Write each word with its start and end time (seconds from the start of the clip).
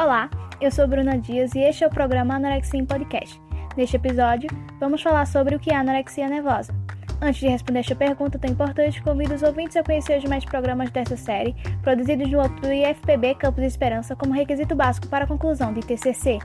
Olá, 0.00 0.30
eu 0.60 0.70
sou 0.70 0.86
Bruna 0.86 1.18
Dias 1.18 1.56
e 1.56 1.58
este 1.58 1.82
é 1.82 1.86
o 1.88 1.90
programa 1.90 2.36
Anorexia 2.36 2.78
em 2.78 2.86
Podcast. 2.86 3.42
Neste 3.76 3.96
episódio, 3.96 4.48
vamos 4.78 5.02
falar 5.02 5.26
sobre 5.26 5.56
o 5.56 5.58
que 5.58 5.72
é 5.72 5.74
anorexia 5.74 6.28
nervosa. 6.28 6.72
Antes 7.20 7.40
de 7.40 7.48
responder 7.48 7.80
esta 7.80 7.96
pergunta 7.96 8.38
tão 8.38 8.48
importante, 8.48 9.02
convido 9.02 9.34
os 9.34 9.42
ouvintes 9.42 9.76
a 9.76 9.82
conhecer 9.82 10.18
os 10.18 10.22
demais 10.22 10.44
programas 10.44 10.92
desta 10.92 11.16
série, 11.16 11.52
produzidos 11.82 12.30
no 12.30 12.40
âmbito 12.40 12.62
do 12.62 12.72
IFPB 12.72 13.34
Campus 13.34 13.64
Esperança 13.64 14.14
como 14.14 14.32
requisito 14.32 14.76
básico 14.76 15.08
para 15.08 15.24
a 15.24 15.26
conclusão 15.26 15.72
de 15.72 15.80
TCC. 15.80 16.38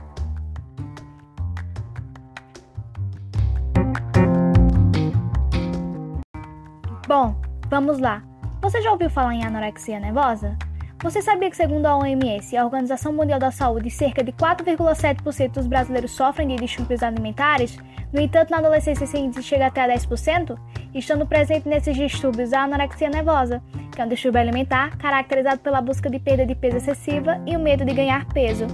Bom, 7.06 7.40
vamos 7.68 8.00
lá. 8.00 8.20
Você 8.60 8.82
já 8.82 8.90
ouviu 8.90 9.08
falar 9.08 9.32
em 9.32 9.44
anorexia 9.44 10.00
nervosa? 10.00 10.58
Você 11.04 11.20
sabia 11.20 11.50
que, 11.50 11.56
segundo 11.56 11.84
a 11.84 11.98
OMS, 11.98 12.56
a 12.56 12.64
Organização 12.64 13.12
Mundial 13.12 13.38
da 13.38 13.50
Saúde, 13.50 13.90
cerca 13.90 14.24
de 14.24 14.32
4,7% 14.32 15.50
dos 15.52 15.66
brasileiros 15.66 16.12
sofrem 16.12 16.48
de 16.48 16.56
distúrbios 16.56 17.02
alimentares? 17.02 17.76
No 18.10 18.18
entanto, 18.18 18.50
na 18.50 18.56
adolescência 18.56 19.04
esse 19.04 19.18
índice 19.18 19.42
chega 19.42 19.66
até 19.66 19.82
a 19.82 19.88
10%? 19.88 20.58
Estando 20.94 21.26
presente 21.26 21.68
nesses 21.68 21.94
distúrbios 21.94 22.54
a 22.54 22.62
anorexia 22.62 23.10
nervosa, 23.10 23.62
que 23.94 24.00
é 24.00 24.04
um 24.06 24.08
distúrbio 24.08 24.40
alimentar 24.40 24.96
caracterizado 24.96 25.60
pela 25.60 25.82
busca 25.82 26.08
de 26.08 26.18
perda 26.18 26.46
de 26.46 26.54
peso 26.54 26.78
excessiva 26.78 27.38
e 27.46 27.54
o 27.54 27.60
medo 27.60 27.84
de 27.84 27.92
ganhar 27.92 28.24
peso. 28.32 28.66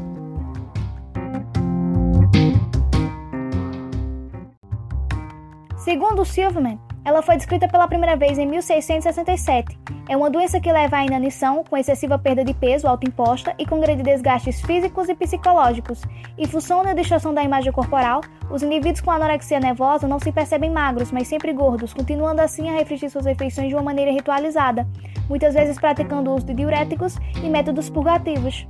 Segundo 5.78 6.24
Silverman, 6.24 6.78
ela 7.04 7.22
foi 7.22 7.36
descrita 7.36 7.68
pela 7.68 7.88
primeira 7.88 8.16
vez 8.16 8.38
em 8.38 8.46
1667. 8.46 9.78
É 10.08 10.16
uma 10.16 10.30
doença 10.30 10.60
que 10.60 10.72
leva 10.72 10.96
à 10.96 11.04
inanição, 11.04 11.64
com 11.64 11.76
excessiva 11.76 12.18
perda 12.18 12.44
de 12.44 12.52
peso 12.52 12.86
autoimposta 12.86 13.54
e 13.58 13.64
com 13.64 13.80
grandes 13.80 14.04
desgastes 14.04 14.60
físicos 14.60 15.08
e 15.08 15.14
psicológicos. 15.14 16.02
Em 16.36 16.46
função 16.46 16.82
da 16.82 16.92
distorção 16.92 17.32
da 17.32 17.42
imagem 17.42 17.72
corporal, 17.72 18.20
os 18.50 18.62
indivíduos 18.62 19.00
com 19.00 19.10
anorexia 19.10 19.60
nervosa 19.60 20.08
não 20.08 20.18
se 20.18 20.32
percebem 20.32 20.70
magros, 20.70 21.12
mas 21.12 21.28
sempre 21.28 21.52
gordos, 21.52 21.94
continuando 21.94 22.42
assim 22.42 22.68
a 22.68 22.72
refletir 22.72 23.08
suas 23.08 23.26
refeições 23.26 23.68
de 23.68 23.74
uma 23.74 23.82
maneira 23.82 24.10
ritualizada, 24.10 24.86
muitas 25.28 25.54
vezes 25.54 25.78
praticando 25.78 26.30
o 26.30 26.34
uso 26.34 26.46
de 26.46 26.54
diuréticos 26.54 27.16
e 27.42 27.48
métodos 27.48 27.88
purgativos. 27.88 28.66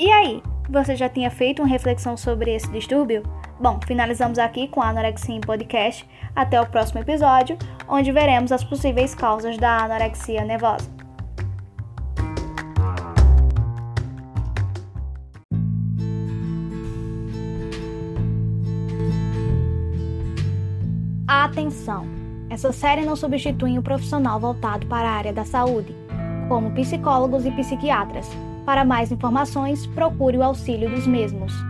E 0.00 0.10
aí, 0.10 0.42
você 0.70 0.96
já 0.96 1.10
tinha 1.10 1.30
feito 1.30 1.60
uma 1.60 1.68
reflexão 1.68 2.16
sobre 2.16 2.54
esse 2.54 2.66
distúrbio? 2.70 3.22
Bom, 3.60 3.78
finalizamos 3.86 4.38
aqui 4.38 4.66
com 4.66 4.80
a 4.80 4.88
Anorexia 4.88 5.34
em 5.34 5.42
Podcast. 5.42 6.08
Até 6.34 6.58
o 6.58 6.64
próximo 6.64 7.02
episódio, 7.02 7.58
onde 7.86 8.10
veremos 8.10 8.50
as 8.50 8.64
possíveis 8.64 9.14
causas 9.14 9.58
da 9.58 9.76
anorexia 9.76 10.42
nervosa. 10.42 10.90
Atenção! 21.28 22.06
Essa 22.48 22.72
série 22.72 23.04
não 23.04 23.16
substitui 23.16 23.78
um 23.78 23.82
profissional 23.82 24.40
voltado 24.40 24.86
para 24.86 25.06
a 25.06 25.12
área 25.12 25.32
da 25.34 25.44
saúde, 25.44 25.94
como 26.48 26.70
psicólogos 26.70 27.44
e 27.44 27.50
psiquiatras 27.50 28.30
para 28.60 28.84
mais 28.84 29.10
informações, 29.10 29.86
procure 29.88 30.36
o 30.36 30.42
auxílio 30.42 30.90
dos 30.90 31.06
mesmos. 31.06 31.69